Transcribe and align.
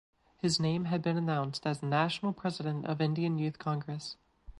His 0.39 0.59
name 0.59 0.85
had 0.85 1.03
been 1.03 1.15
announced 1.15 1.67
as 1.67 1.83
National 1.83 2.33
President 2.33 2.87
of 2.87 3.01
Indian 3.01 3.37
Youth 3.37 3.59
Congress. 3.59 4.17